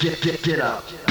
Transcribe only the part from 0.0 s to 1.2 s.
get, get, get, up.